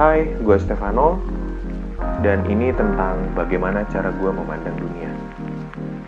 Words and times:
Hai, 0.00 0.24
gue 0.24 0.56
Stefano, 0.56 1.20
dan 2.24 2.40
ini 2.48 2.72
tentang 2.72 3.20
bagaimana 3.36 3.84
cara 3.84 4.08
gue 4.08 4.32
memandang 4.32 4.72
dunia. 4.80 5.12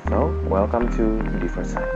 So, 0.08 0.32
welcome 0.48 0.88
to 0.96 1.20
First 1.52 1.76
Sight. 1.76 1.92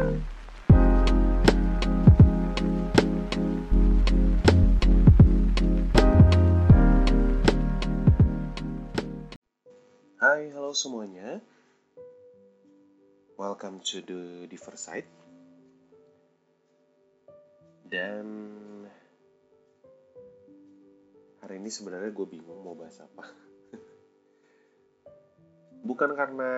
Hai, 10.20 10.52
halo 10.52 10.76
semuanya. 10.76 11.40
Welcome 13.40 13.80
to 13.88 14.04
the 14.04 14.44
Differ 14.52 14.76
Side. 14.76 15.08
Dan 17.88 18.52
ini 21.66 21.74
sebenarnya 21.74 22.14
gue 22.14 22.30
bingung 22.30 22.62
mau 22.62 22.78
bahas 22.78 23.02
apa. 23.02 23.26
Bukan 25.90 26.14
karena 26.14 26.52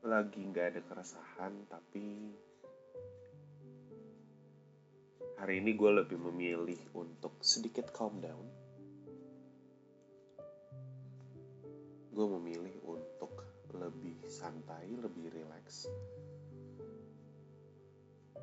lagi 0.00 0.40
nggak 0.40 0.72
ada 0.72 0.80
keresahan, 0.88 1.52
tapi 1.68 2.32
hari 5.36 5.60
ini 5.60 5.76
gue 5.76 5.90
lebih 6.00 6.16
memilih 6.16 6.80
untuk 6.96 7.36
sedikit 7.44 7.92
calm 7.92 8.16
down. 8.24 8.48
Gue 12.08 12.26
memilih 12.40 12.72
untuk 12.88 13.36
lebih 13.76 14.16
santai, 14.32 14.96
lebih 14.96 15.28
rileks. 15.28 15.92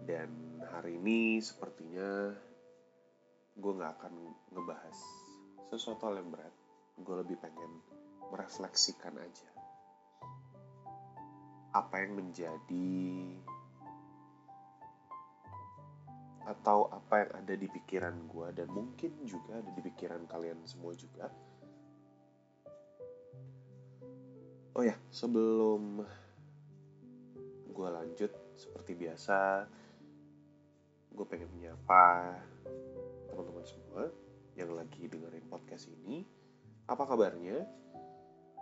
Dan 0.06 0.62
hari 0.70 1.02
ini 1.02 1.42
sepertinya 1.42 2.30
gue 3.58 3.72
nggak 3.74 3.94
akan 3.98 4.14
ngebahas 4.54 5.23
sesuatu 5.78 6.10
hal 6.10 6.22
yang 6.22 6.30
berat. 6.30 6.54
Gue 7.02 7.16
lebih 7.22 7.38
pengen 7.42 7.82
merefleksikan 8.30 9.18
aja 9.18 9.54
apa 11.74 12.06
yang 12.06 12.14
menjadi 12.22 13.02
atau 16.44 16.86
apa 16.94 17.26
yang 17.26 17.32
ada 17.42 17.54
di 17.58 17.66
pikiran 17.66 18.14
gue 18.30 18.48
dan 18.54 18.68
mungkin 18.70 19.26
juga 19.26 19.58
ada 19.58 19.72
di 19.74 19.82
pikiran 19.82 20.30
kalian 20.30 20.62
semua 20.70 20.94
juga. 20.94 21.34
Oh 24.74 24.84
ya, 24.86 24.94
sebelum 25.10 26.04
gue 27.74 27.90
lanjut 27.90 28.30
seperti 28.54 28.94
biasa, 28.94 29.66
gue 31.14 31.26
pengen 31.26 31.50
menyapa 31.58 32.38
teman-teman 33.30 33.66
semua 33.66 34.14
yang 34.54 34.74
lagi 34.78 35.10
dengerin 35.10 35.50
podcast 35.50 35.90
ini. 35.90 36.22
Apa 36.86 37.10
kabarnya? 37.10 37.66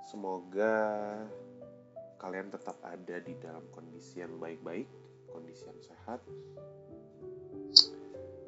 Semoga 0.08 0.74
kalian 2.22 2.54
tetap 2.54 2.80
ada 2.86 3.18
di 3.20 3.34
dalam 3.38 3.66
kondisi 3.74 4.24
yang 4.24 4.40
baik-baik, 4.40 4.88
kondisi 5.30 5.68
yang 5.68 5.82
sehat. 5.84 6.22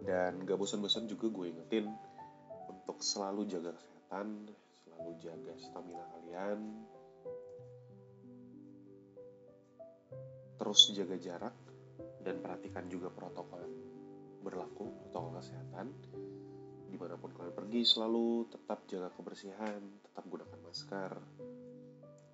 Dan 0.04 0.44
gak 0.44 0.60
bosan-bosan 0.60 1.08
juga 1.08 1.32
gue 1.32 1.52
ingetin 1.52 1.88
untuk 2.68 3.00
selalu 3.04 3.48
jaga 3.48 3.72
kesehatan, 3.76 4.52
selalu 4.84 5.12
jaga 5.20 5.54
stamina 5.60 6.06
kalian. 6.16 6.60
Terus 10.60 10.80
jaga 10.96 11.16
jarak 11.20 11.56
dan 12.24 12.40
perhatikan 12.40 12.88
juga 12.88 13.12
protokol 13.12 13.64
yang 13.64 13.76
berlaku, 14.44 14.92
protokol 14.96 15.40
kesehatan. 15.40 15.92
Di 16.94 16.98
mana 17.02 17.18
pun 17.18 17.34
kalian 17.34 17.58
pergi 17.58 17.82
selalu 17.82 18.54
tetap 18.54 18.86
jaga 18.86 19.10
kebersihan, 19.10 19.82
tetap 20.06 20.30
gunakan 20.30 20.60
masker, 20.62 21.12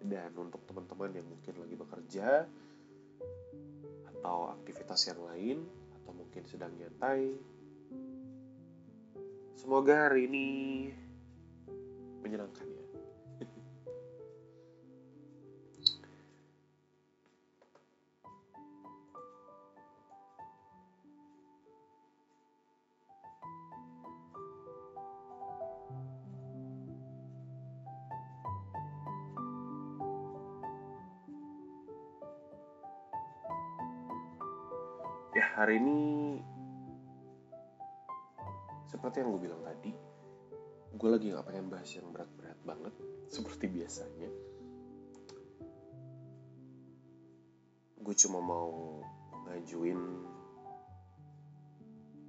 dan 0.04 0.32
untuk 0.36 0.64
teman-teman 0.64 1.12
yang 1.12 1.28
mungkin 1.28 1.56
lagi 1.60 1.76
bekerja 1.76 2.28
atau 4.16 4.52
aktivitas 4.56 5.12
yang 5.12 5.20
lain 5.28 5.58
atau 6.00 6.12
mungkin 6.16 6.44
sedang 6.48 6.72
nyantai 6.76 7.36
semoga 9.60 10.08
hari 10.08 10.32
ini 10.32 10.48
menyenangkan 12.24 12.64
ya 12.64 12.84
hari 35.70 35.86
ini 35.86 36.02
seperti 38.90 39.22
yang 39.22 39.38
gue 39.38 39.42
bilang 39.46 39.62
tadi 39.62 39.94
gue 40.98 41.10
lagi 41.14 41.30
gak 41.30 41.46
pengen 41.46 41.70
bahas 41.70 41.94
yang 41.94 42.10
berat-berat 42.10 42.58
banget 42.66 42.90
seperti 43.30 43.70
biasanya. 43.70 44.34
Gue 48.02 48.16
cuma 48.18 48.42
mau 48.42 48.98
ngajuin 49.46 50.02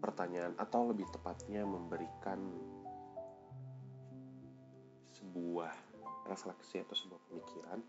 pertanyaan 0.05 0.53
atau 0.61 0.93
lebih 0.93 1.09
tepatnya 1.09 1.65
memberikan 1.65 2.45
sebuah 5.17 5.73
refleksi 6.29 6.85
atau 6.85 6.93
sebuah 6.93 7.21
pemikiran. 7.33 7.81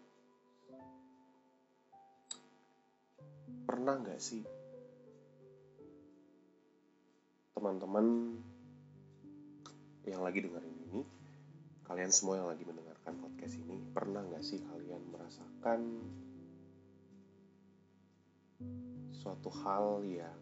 Pernah 3.68 4.00
nggak 4.00 4.24
sih 4.24 4.61
teman-teman 7.62 8.42
yang 10.10 10.26
lagi 10.26 10.42
dengerin 10.42 10.78
ini, 10.90 11.06
kalian 11.86 12.10
semua 12.10 12.42
yang 12.42 12.50
lagi 12.50 12.66
mendengarkan 12.66 13.22
podcast 13.22 13.54
ini, 13.62 13.78
pernah 13.94 14.26
nggak 14.26 14.42
sih 14.42 14.66
kalian 14.66 15.06
merasakan 15.14 16.02
suatu 19.14 19.54
hal 19.62 20.02
yang 20.02 20.42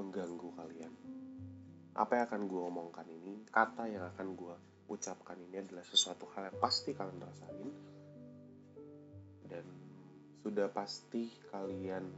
mengganggu 0.00 0.48
kalian? 0.56 0.96
Apa 1.92 2.16
yang 2.16 2.24
akan 2.32 2.42
gue 2.48 2.62
omongkan 2.72 3.04
ini, 3.12 3.44
kata 3.52 3.92
yang 3.92 4.08
akan 4.16 4.32
gue 4.32 4.56
ucapkan 4.88 5.36
ini 5.36 5.60
adalah 5.60 5.84
sesuatu 5.84 6.24
hal 6.32 6.48
yang 6.48 6.56
pasti 6.56 6.96
kalian 6.96 7.20
rasain 7.20 7.68
dan 9.44 9.64
sudah 10.40 10.72
pasti 10.72 11.28
kalian 11.52 12.08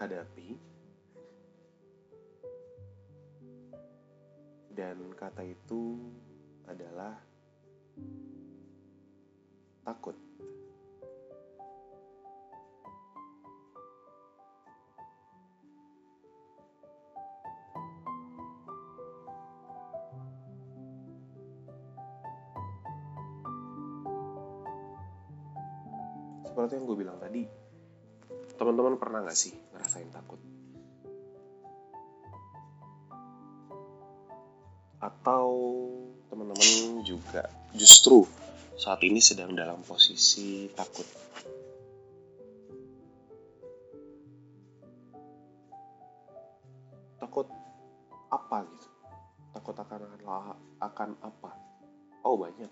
hadapi 0.00 0.71
dan 4.72 4.96
kata 5.12 5.44
itu 5.44 6.00
adalah 6.64 7.12
takut. 9.84 10.16
Seperti 26.48 26.76
yang 26.76 26.84
gue 26.84 26.96
bilang 27.00 27.16
tadi, 27.20 27.44
teman-teman 28.56 29.00
pernah 29.00 29.24
gak 29.24 29.36
sih 29.36 29.52
ngerasain 29.72 30.08
takut? 30.12 30.51
Justru 37.82 38.22
saat 38.78 39.02
ini 39.02 39.18
sedang 39.18 39.58
dalam 39.58 39.82
posisi 39.82 40.70
takut. 40.70 41.02
Takut 47.18 47.50
apa 48.30 48.62
gitu? 48.70 48.88
Takut 49.50 49.74
akan 49.74 50.00
akan 50.78 51.10
apa? 51.26 51.50
Oh 52.22 52.38
banyak. 52.38 52.70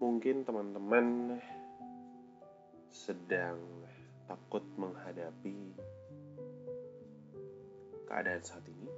Mungkin 0.00 0.48
teman-teman 0.48 1.36
sedang 2.88 3.60
takut 4.24 4.64
menghadapi 4.80 5.76
keadaan 8.08 8.40
saat 8.40 8.64
ini 8.64 8.88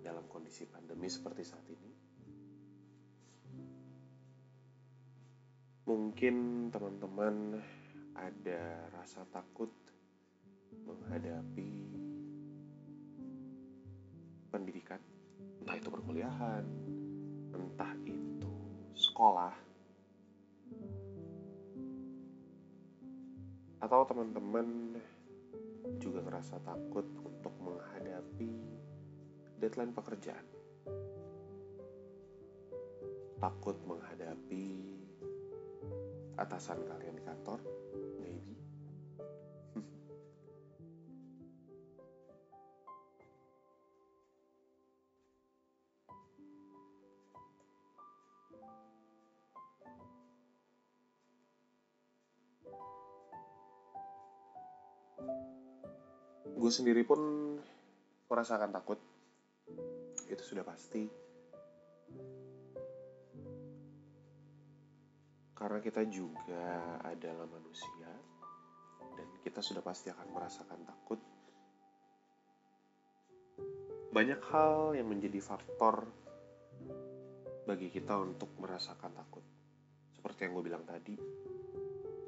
dalam 0.00 0.24
kondisi 0.32 0.64
pandemi 0.64 1.12
seperti 1.12 1.44
saat 1.44 1.68
ini. 1.68 1.99
Mungkin 5.88 6.68
teman-teman 6.68 7.56
ada 8.12 8.84
rasa 8.92 9.24
takut 9.32 9.72
menghadapi 10.84 11.72
pendidikan, 14.52 15.00
entah 15.62 15.76
itu 15.80 15.88
perkuliahan, 15.88 16.64
entah 17.54 17.92
itu 18.04 18.52
sekolah, 18.92 19.54
atau 23.80 24.00
teman-teman 24.04 25.00
juga 25.96 26.20
ngerasa 26.20 26.60
takut 26.60 27.08
untuk 27.24 27.54
menghadapi 27.64 28.52
deadline 29.56 29.96
pekerjaan, 29.96 30.44
takut 33.40 33.80
menghadapi 33.88 35.00
atasan 36.40 36.80
kalian 36.88 37.20
di 37.20 37.24
kantor, 37.24 37.60
maybe. 38.16 38.56
Gue 56.56 56.72
sendiri 56.72 57.04
pun 57.04 57.20
merasakan 58.32 58.72
takut. 58.72 58.96
Itu 60.28 60.44
sudah 60.44 60.64
pasti 60.64 61.04
karena 65.60 65.78
kita 65.84 66.08
juga 66.08 66.96
adalah 67.04 67.44
manusia 67.44 68.08
dan 69.12 69.28
kita 69.44 69.60
sudah 69.60 69.84
pasti 69.84 70.08
akan 70.08 70.32
merasakan 70.32 70.80
takut. 70.88 71.20
Banyak 74.10 74.40
hal 74.48 74.96
yang 74.96 75.12
menjadi 75.12 75.36
faktor 75.44 76.08
bagi 77.68 77.92
kita 77.92 78.16
untuk 78.16 78.48
merasakan 78.56 79.12
takut. 79.12 79.44
Seperti 80.16 80.48
yang 80.48 80.56
gue 80.56 80.64
bilang 80.64 80.84
tadi 80.88 81.14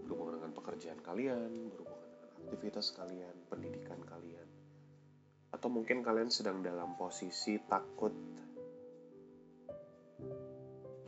berhubungan 0.05 0.37
dengan 0.45 0.53
pekerjaan 0.53 1.01
kalian 1.01 1.73
berhubungan 1.73 2.13
aktivitas 2.45 2.93
kalian, 2.93 3.49
pendidikan 3.49 3.97
kalian, 4.05 4.49
atau 5.57 5.73
mungkin 5.73 6.05
kalian 6.05 6.29
sedang 6.29 6.61
dalam 6.61 7.01
posisi 7.01 7.57
takut 7.65 8.13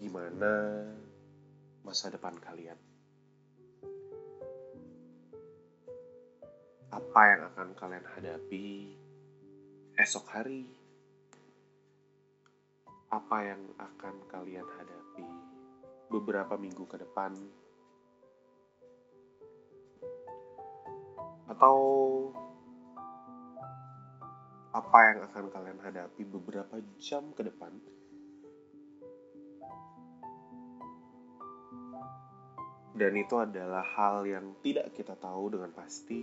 gimana 0.00 0.52
masa 1.84 2.10
depan 2.10 2.34
kalian. 2.40 2.80
Apa 6.90 7.20
yang 7.30 7.42
akan 7.52 7.68
kalian 7.76 8.06
hadapi 8.18 8.96
esok 10.00 10.26
hari? 10.32 10.66
Apa 13.12 13.36
yang 13.46 13.62
akan 13.78 14.14
kalian 14.26 14.66
hadapi 14.66 15.28
beberapa 16.10 16.58
minggu 16.58 16.82
ke 16.88 16.98
depan? 16.98 17.36
atau 21.54 21.76
apa 24.74 24.98
yang 25.06 25.18
akan 25.30 25.44
kalian 25.54 25.78
hadapi 25.78 26.22
beberapa 26.26 26.82
jam 26.98 27.30
ke 27.30 27.46
depan 27.46 27.70
dan 32.94 33.12
itu 33.18 33.34
adalah 33.34 33.82
hal 33.82 34.22
yang 34.22 34.54
tidak 34.62 34.94
kita 34.94 35.18
tahu 35.18 35.50
dengan 35.50 35.74
pasti. 35.74 36.22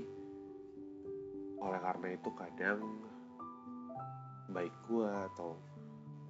Oleh 1.62 1.78
karena 1.84 2.08
itu 2.16 2.30
kadang 2.34 2.80
baik 4.50 4.74
gue 4.88 5.12
atau 5.32 5.60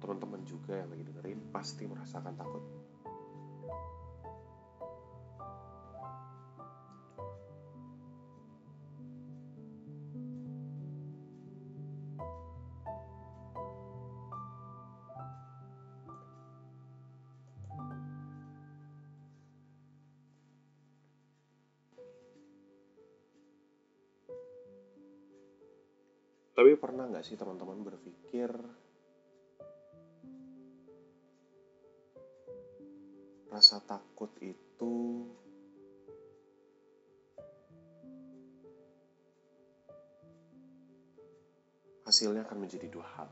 teman-teman 0.02 0.42
juga 0.42 0.82
yang 0.82 0.90
lagi 0.90 1.06
dengerin 1.06 1.40
pasti 1.54 1.86
merasakan 1.86 2.34
takut 2.34 2.62
Tapi 26.52 26.76
pernah 26.76 27.08
nggak 27.08 27.24
sih 27.24 27.40
teman-teman 27.40 27.80
berpikir 27.80 28.52
rasa 33.48 33.80
takut 33.84 34.32
itu 34.40 35.24
hasilnya 42.04 42.44
akan 42.44 42.58
menjadi 42.60 42.92
dua 42.92 43.06
hal. 43.16 43.28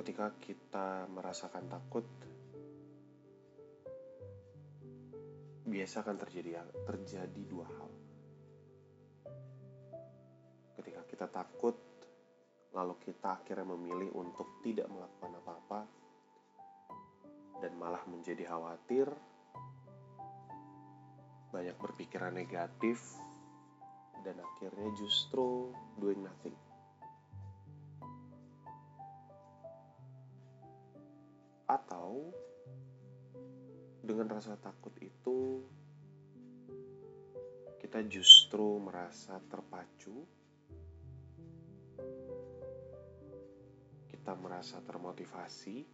Ketika 0.00 0.32
kita 0.40 1.04
merasakan 1.12 1.68
takut, 1.68 2.08
biasa 5.70 6.02
akan 6.02 6.16
terjadi 6.18 6.66
terjadi 6.82 7.42
dua 7.46 7.66
hal. 7.70 7.90
Ketika 10.74 11.00
kita 11.06 11.26
takut, 11.30 11.78
lalu 12.74 12.98
kita 12.98 13.38
akhirnya 13.38 13.70
memilih 13.70 14.10
untuk 14.18 14.58
tidak 14.66 14.90
melakukan 14.90 15.38
apa-apa 15.38 15.80
dan 17.62 17.72
malah 17.78 18.02
menjadi 18.10 18.50
khawatir, 18.50 19.06
banyak 21.54 21.76
berpikiran 21.78 22.34
negatif, 22.34 22.98
dan 24.26 24.40
akhirnya 24.42 24.90
justru 24.96 25.70
doing 26.00 26.24
nothing. 26.24 26.56
Atau 31.70 32.34
dengan 34.10 34.26
rasa 34.26 34.58
takut 34.58 34.90
itu 34.98 35.62
kita 37.78 38.02
justru 38.10 38.82
merasa 38.82 39.38
terpacu. 39.46 40.26
Kita 44.10 44.34
merasa 44.34 44.82
termotivasi 44.82 45.86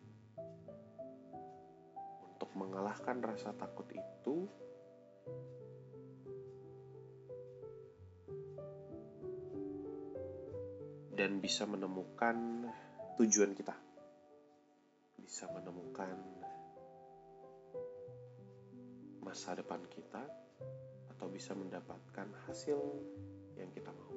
untuk 2.24 2.50
mengalahkan 2.56 3.20
rasa 3.20 3.52
takut 3.52 3.84
itu. 3.92 4.48
Dan 11.12 11.44
bisa 11.44 11.68
menemukan 11.68 12.64
tujuan 13.20 13.52
kita. 13.52 13.76
Bisa 15.20 15.52
menemukan 15.52 16.35
masa 19.26 19.58
depan 19.58 19.82
kita 19.90 20.22
atau 21.10 21.26
bisa 21.26 21.50
mendapatkan 21.58 22.30
hasil 22.46 22.78
yang 23.58 23.66
kita 23.74 23.90
mau. 23.90 24.14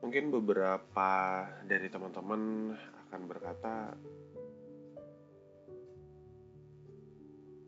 Mungkin 0.00 0.32
beberapa 0.32 1.12
dari 1.68 1.92
teman-teman 1.92 2.72
akan 3.04 3.20
berkata, 3.28 3.92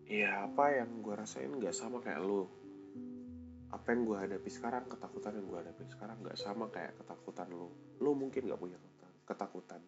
"Ya, 0.08 0.48
apa 0.48 0.72
yang 0.72 1.04
gue 1.04 1.12
rasain 1.12 1.52
gak 1.60 1.76
sama 1.76 2.00
kayak 2.00 2.24
lo 2.24 2.55
apa 3.86 3.94
yang 3.94 4.02
gue 4.02 4.18
hadapi 4.18 4.50
sekarang 4.50 4.90
ketakutan 4.90 5.38
yang 5.38 5.46
gue 5.46 5.58
hadapi 5.62 5.86
sekarang 5.86 6.18
gak 6.26 6.34
sama 6.34 6.66
kayak 6.74 6.98
ketakutan 6.98 7.46
lo 7.54 7.70
lo 8.02 8.18
mungkin 8.18 8.50
gak 8.50 8.58
punya 8.58 8.82
ketakutan. 9.22 9.78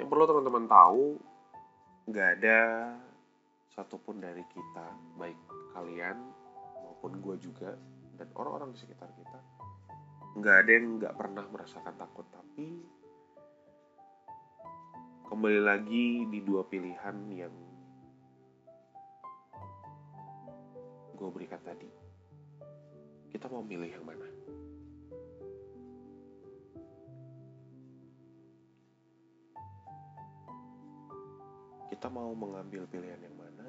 Yang 0.00 0.08
perlu 0.08 0.24
teman-teman 0.24 0.64
tahu, 0.64 1.20
nggak 2.08 2.28
ada 2.40 2.60
satupun 3.76 4.24
dari 4.24 4.40
kita, 4.48 4.86
baik 5.20 5.36
kalian 5.76 6.16
maupun 6.88 7.20
gue 7.20 7.36
juga, 7.36 7.76
dan 8.16 8.32
orang-orang 8.32 8.72
di 8.72 8.80
sekitar 8.80 9.12
kita, 9.12 9.40
nggak 10.40 10.56
ada 10.64 10.70
yang 10.72 10.86
nggak 10.96 11.16
pernah 11.20 11.44
merasakan 11.52 12.00
takut. 12.00 12.24
Tapi 12.32 12.68
kembali 15.28 15.60
lagi 15.60 16.24
di 16.32 16.40
dua 16.40 16.64
pilihan 16.64 17.16
yang 17.28 17.52
gue 21.12 21.28
berikan 21.28 21.60
tadi. 21.60 22.08
Kita 23.28 23.46
mau 23.52 23.60
milih 23.62 23.90
yang 23.92 24.04
mana? 24.04 24.28
kita 31.98 32.14
mau 32.14 32.30
mengambil 32.30 32.86
pilihan 32.86 33.18
yang 33.18 33.34
mana 33.34 33.66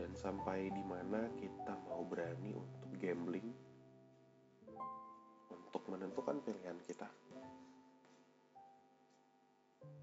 dan 0.00 0.16
sampai 0.16 0.72
di 0.72 0.80
mana 0.80 1.28
kita 1.36 1.76
mau 1.84 2.00
berani 2.08 2.56
untuk 2.56 2.88
gambling 2.96 3.44
untuk 5.52 5.84
menentukan 5.92 6.40
pilihan 6.40 6.80
kita. 6.88 7.04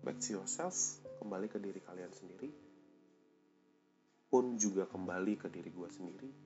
Back 0.06 0.22
to 0.22 0.38
yourself, 0.38 0.78
kembali 1.18 1.50
ke 1.50 1.58
diri 1.58 1.82
kalian 1.82 2.14
sendiri, 2.14 2.54
pun 4.30 4.54
juga 4.62 4.86
kembali 4.86 5.34
ke 5.42 5.50
diri 5.50 5.74
gue 5.74 5.90
sendiri. 5.90 6.45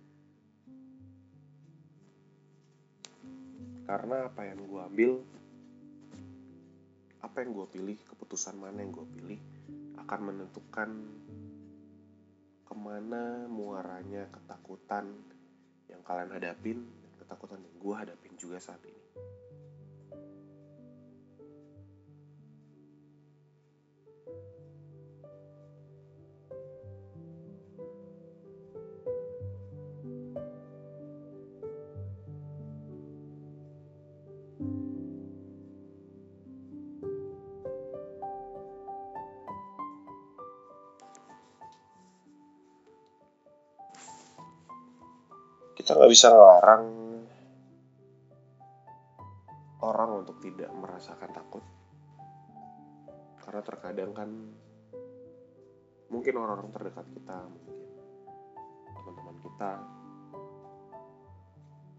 Karena 3.90 4.30
apa 4.30 4.46
yang 4.46 4.70
gue 4.70 4.82
ambil, 4.86 5.12
apa 7.26 7.42
yang 7.42 7.58
gue 7.58 7.68
pilih, 7.74 7.98
keputusan 8.06 8.62
mana 8.62 8.86
yang 8.86 8.94
gue 8.94 9.08
pilih, 9.18 9.42
akan 9.98 10.20
menentukan 10.30 10.90
ke 12.70 12.76
mana 12.78 13.50
muaranya 13.50 14.30
ketakutan 14.30 15.10
yang 15.90 16.06
kalian 16.06 16.30
hadapin 16.30 16.86
ketakutan 17.18 17.66
yang 17.66 17.76
gue 17.82 17.96
hadapin 17.98 18.34
juga 18.38 18.62
saat 18.62 18.82
ini. 18.86 18.99
Kita 45.90 45.98
nggak 46.06 46.14
bisa 46.14 46.30
ngelarang 46.30 46.86
orang 49.82 50.22
untuk 50.22 50.38
tidak 50.38 50.70
merasakan 50.78 51.34
takut. 51.34 51.66
Karena 53.42 53.66
terkadang 53.66 54.14
kan 54.14 54.30
mungkin 56.14 56.34
orang-orang 56.38 56.70
terdekat 56.70 57.10
kita 57.10 57.42
mungkin 57.42 57.78
teman-teman 58.86 59.38
kita 59.42 59.72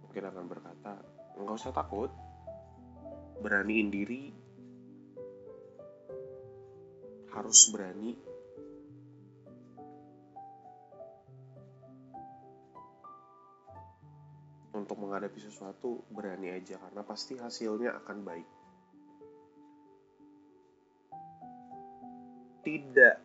mungkin 0.07 0.23
akan 0.23 0.45
berkata 0.47 0.93
nggak 1.43 1.59
usah 1.59 1.75
takut 1.75 2.15
beraniin 3.43 3.91
diri. 3.91 4.31
Harus 7.35 7.75
berani 7.75 8.15
untuk 14.81 14.97
menghadapi 14.97 15.37
sesuatu 15.37 16.01
berani 16.09 16.49
aja 16.49 16.81
karena 16.81 17.05
pasti 17.05 17.37
hasilnya 17.37 17.93
akan 18.01 18.19
baik. 18.25 18.49
Tidak 22.65 23.17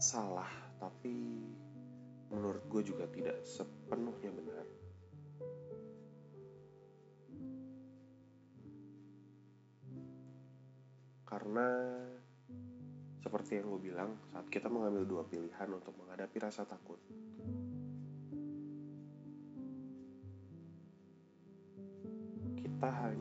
salah, 0.00 0.48
tapi 0.80 1.46
menurut 2.32 2.64
gue 2.72 2.82
juga 2.92 3.04
tidak 3.12 3.44
sepenuhnya 3.44 4.32
benar. 4.32 4.66
Karena 11.28 11.68
seperti 13.24 13.56
yang 13.56 13.72
gue 13.72 13.80
bilang, 13.88 14.10
saat 14.28 14.44
kita 14.52 14.68
mengambil 14.68 15.08
dua 15.08 15.24
pilihan 15.24 15.68
untuk 15.72 15.96
menghadapi 15.96 16.36
rasa 16.36 16.68
takut, 16.68 17.00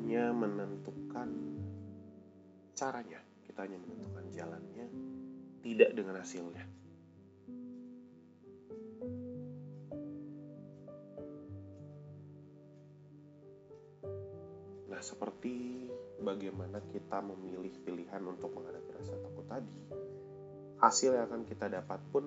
hanya 0.02 0.34
menentukan 0.34 1.30
caranya, 2.74 3.22
kita 3.46 3.70
hanya 3.70 3.78
menentukan 3.86 4.26
jalannya, 4.34 4.90
tidak 5.62 5.94
dengan 5.94 6.18
hasilnya. 6.18 6.66
Nah, 14.90 15.02
seperti 15.06 15.86
bagaimana 16.18 16.82
kita 16.90 17.22
memilih 17.22 17.78
pilihan 17.86 18.26
untuk 18.26 18.58
menghadapi 18.58 18.98
rasa 18.98 19.14
takut 19.22 19.46
tadi, 19.46 19.86
hasil 20.82 21.14
yang 21.14 21.30
akan 21.30 21.46
kita 21.46 21.70
dapat 21.70 22.02
pun 22.10 22.26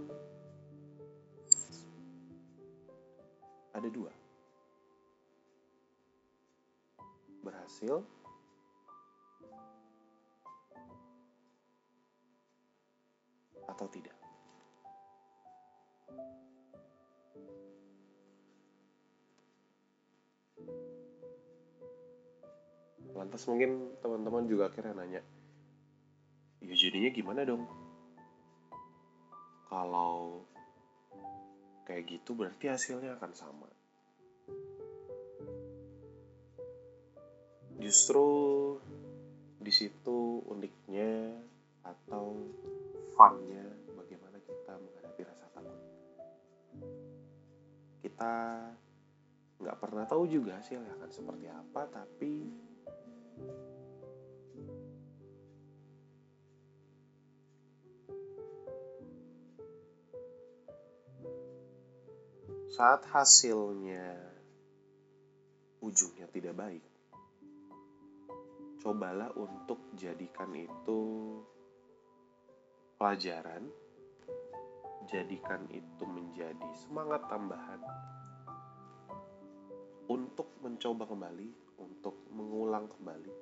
ada 3.75 3.89
dua. 3.91 4.24
Berhasil 7.75 8.07
atau 13.67 13.87
tidak. 13.91 14.15
Lantas 23.19 23.43
mungkin 23.51 23.99
teman-teman 23.99 24.47
juga 24.47 24.71
akhirnya 24.71 24.95
nanya, 24.95 25.23
ya 26.63 26.75
jadinya 26.79 27.11
gimana 27.11 27.43
dong? 27.43 27.67
Kalau 29.67 30.47
kayak 31.91 32.07
gitu 32.07 32.39
berarti 32.39 32.71
hasilnya 32.71 33.19
akan 33.19 33.33
sama. 33.35 33.67
Justru 37.79 38.29
di 39.59 39.73
situ 39.73 40.45
uniknya 40.47 41.35
atau 41.83 42.37
funnya 43.17 43.65
bagaimana 43.97 44.37
kita 44.45 44.73
menghadapi 44.77 45.21
rasa 45.25 45.47
takut. 45.55 45.81
Kita 48.05 48.33
nggak 49.65 49.79
pernah 49.81 50.05
tahu 50.05 50.29
juga 50.29 50.61
hasilnya 50.61 50.93
akan 51.01 51.11
seperti 51.11 51.47
apa 51.49 51.83
tapi 51.89 52.35
saat 62.75 63.07
hasilnya 63.09 64.19
ujungnya 65.81 66.27
tidak 66.35 66.59
baik 66.59 66.94
cobalah 68.85 69.33
untuk 69.41 69.97
jadikan 69.97 70.53
itu 70.53 71.01
pelajaran, 73.01 73.65
jadikan 75.09 75.65
itu 75.73 76.05
menjadi 76.05 76.69
semangat 76.77 77.25
tambahan 77.33 77.81
untuk 80.13 80.53
mencoba 80.61 81.09
kembali, 81.09 81.49
untuk 81.81 82.29
mengulang 82.37 82.85
kembali. 82.93 83.33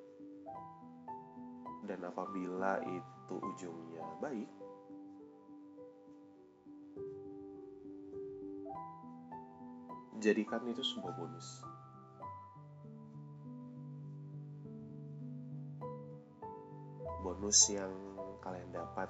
Dan 1.83 2.07
apabila 2.07 2.79
itu 2.87 3.35
ujungnya 3.35 4.07
baik, 4.23 4.47
jadikan 10.23 10.63
itu 10.71 10.79
sebuah 10.79 11.19
bonus. 11.19 11.72
Bonus 17.33 17.73
yang 17.73 17.89
kalian 18.45 18.69
dapat 18.69 19.09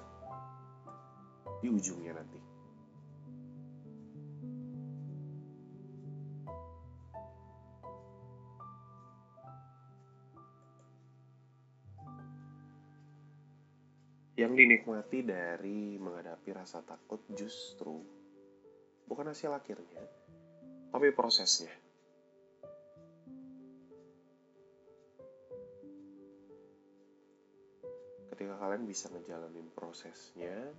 di 1.60 1.68
ujungnya 1.68 2.16
nanti. 2.16 2.40
Yang 14.40 14.52
dinikmati 14.56 15.20
dari 15.20 16.00
menghadapi 16.00 16.48
rasa 16.56 16.80
takut 16.80 17.20
justru 17.36 18.00
bukan 19.04 19.28
hasil 19.28 19.52
akhirnya, 19.52 20.00
tapi 20.88 21.12
prosesnya. 21.12 21.83
Ketika 28.34 28.58
kalian 28.58 28.82
bisa 28.90 29.06
ngejalanin 29.14 29.70
prosesnya 29.70 30.74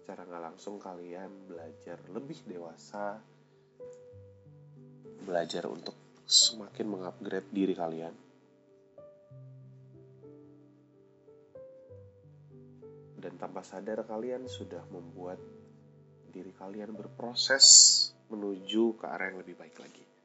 secara 0.00 0.24
nggak 0.24 0.44
langsung 0.48 0.80
kalian 0.80 1.28
belajar 1.44 2.00
lebih 2.08 2.40
dewasa 2.48 3.20
belajar 5.28 5.68
untuk 5.68 5.92
semakin 6.24 6.88
mengupgrade 6.88 7.52
diri 7.52 7.76
kalian 7.76 8.16
tanpa 13.38 13.62
sadar 13.62 14.02
kalian 14.02 14.50
sudah 14.50 14.82
membuat 14.90 15.38
diri 16.34 16.50
kalian 16.58 16.90
berproses 16.90 17.64
menuju 18.28 18.98
ke 18.98 19.06
arah 19.06 19.30
yang 19.30 19.38
lebih 19.40 19.54
baik 19.54 19.78
lagi. 19.78 20.17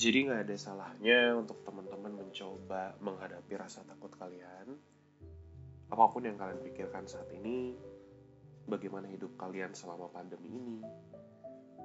Jadi 0.00 0.32
nggak 0.32 0.48
ada 0.48 0.56
salahnya 0.56 1.36
untuk 1.36 1.60
teman-teman 1.60 2.24
mencoba 2.24 2.96
menghadapi 3.04 3.52
rasa 3.52 3.84
takut 3.84 4.08
kalian. 4.16 4.72
Apa 5.92 6.08
pun 6.08 6.24
yang 6.24 6.40
kalian 6.40 6.56
pikirkan 6.64 7.04
saat 7.04 7.28
ini, 7.36 7.76
bagaimana 8.64 9.12
hidup 9.12 9.36
kalian 9.36 9.76
selama 9.76 10.08
pandemi 10.08 10.56
ini, 10.56 10.80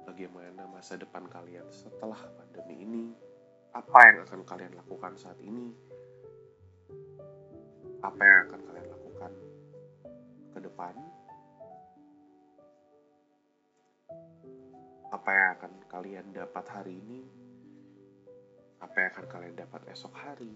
bagaimana 0.08 0.64
masa 0.64 0.96
depan 0.96 1.28
kalian 1.28 1.68
setelah 1.68 2.16
pandemi 2.40 2.88
ini, 2.88 3.04
apa 3.76 3.98
yang 4.08 4.24
akan 4.24 4.48
kalian 4.48 4.72
lakukan 4.80 5.12
saat 5.20 5.36
ini, 5.44 5.76
apa 8.00 8.22
yang 8.24 8.38
akan 8.48 8.60
kalian 8.64 8.88
lakukan 8.96 9.32
ke 10.56 10.58
depan, 10.64 10.94
apa 15.12 15.30
yang 15.36 15.48
akan 15.60 15.72
kalian 15.84 16.26
dapat 16.32 16.64
hari 16.72 16.96
ini, 16.96 17.44
apa 18.80 18.96
yang 18.96 19.10
akan 19.16 19.26
kalian 19.28 19.56
dapat 19.56 19.80
esok 19.92 20.12
hari. 20.16 20.54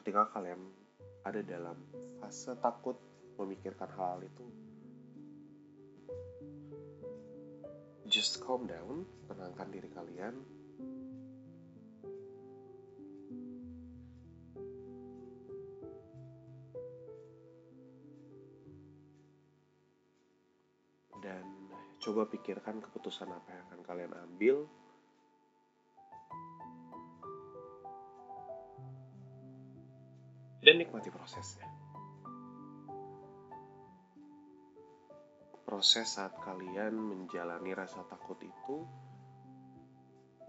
Ketika 0.00 0.32
kalian 0.32 0.60
ada 1.24 1.40
dalam 1.44 1.76
fase 2.18 2.56
takut 2.58 2.96
memikirkan 3.36 3.88
hal, 3.94 4.20
-hal 4.20 4.26
itu, 4.26 4.46
just 8.10 8.42
calm 8.42 8.66
down, 8.66 9.06
tenangkan 9.30 9.68
diri 9.70 9.88
kalian, 9.94 10.34
coba 22.10 22.26
pikirkan 22.26 22.82
keputusan 22.82 23.30
apa 23.30 23.54
yang 23.54 23.62
akan 23.70 23.80
kalian 23.86 24.12
ambil 24.18 24.66
dan 30.58 30.74
nikmati 30.74 31.06
prosesnya 31.14 31.70
proses 35.62 36.18
saat 36.18 36.34
kalian 36.42 36.98
menjalani 36.98 37.78
rasa 37.78 38.02
takut 38.10 38.42
itu 38.42 38.82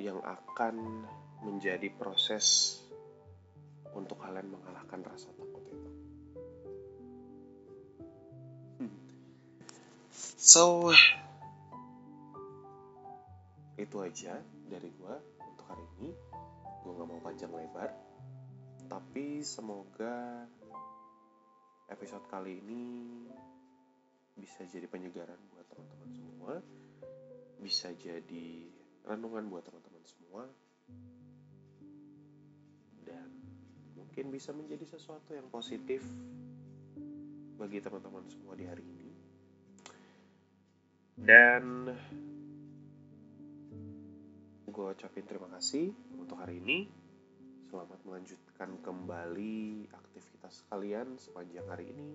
yang 0.01 0.18
akan 0.25 1.06
menjadi 1.46 1.94
proses 1.94 2.82
untuk 3.94 4.18
kalian 4.18 4.50
mengalahkan 4.50 5.06
rasa 5.06 5.29
takut 5.38 5.62
itu. 5.70 5.90
So, 10.42 10.90
itu 13.79 13.98
aja 14.03 14.40
dari 14.68 14.90
gue 14.92 15.16
untuk 15.40 15.66
hari 15.68 15.86
ini. 16.00 16.12
Gue 16.81 16.92
gak 16.98 17.07
mau 17.07 17.22
panjang 17.24 17.51
lebar. 17.53 17.92
Tapi 18.92 19.40
semoga 19.46 20.44
episode 21.88 22.25
kali 22.27 22.60
ini 22.60 22.84
bisa 24.36 24.68
jadi 24.68 24.88
penyegaran 24.88 25.40
buat 25.55 25.68
teman-teman 25.72 26.12
semua. 26.12 26.53
Bisa 27.62 27.94
jadi 27.96 28.68
renungan 29.07 29.48
buat 29.48 29.64
teman-teman 29.64 30.03
semua. 30.03 30.44
Dan 33.07 33.29
mungkin 33.96 34.34
bisa 34.34 34.51
menjadi 34.51 34.84
sesuatu 34.84 35.31
yang 35.31 35.48
positif 35.48 36.03
bagi 37.55 37.77
teman-teman 37.77 38.25
semua 38.27 38.57
di 38.57 38.66
hari 38.66 38.81
ini. 38.81 39.10
Dan 41.22 41.94
gue 44.81 44.98
ucapin 44.98 45.22
terima 45.29 45.46
kasih 45.46 45.94
untuk 46.17 46.41
hari 46.41 46.57
ini. 46.57 46.89
Selamat 47.70 48.01
melanjutkan 48.01 48.81
kembali 48.81 49.85
aktivitas 49.94 50.65
kalian 50.74 51.22
sepanjang 51.22 51.70
hari 51.70 51.94
ini. 51.94 52.09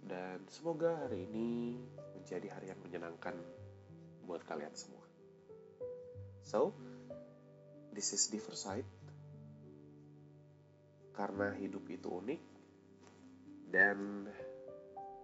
Dan 0.00 0.48
semoga 0.48 0.96
hari 1.04 1.28
ini 1.28 1.76
menjadi 2.16 2.56
hari 2.56 2.72
yang 2.72 2.80
menyenangkan 2.80 3.36
buat 4.24 4.48
kalian 4.48 4.72
semua. 4.72 5.04
So, 6.40 6.72
this 7.92 8.16
is 8.16 8.32
Differ 8.32 8.56
Side. 8.56 8.88
Karena 11.12 11.52
hidup 11.52 11.84
itu 11.92 12.08
unik 12.08 12.42
dan 13.76 14.24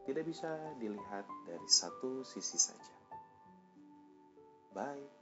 tidak 0.04 0.28
bisa 0.28 0.76
dilihat 0.76 1.24
dari 1.48 1.68
satu 1.72 2.20
sisi 2.20 2.60
saja. 2.60 2.97
Bye. 4.78 5.17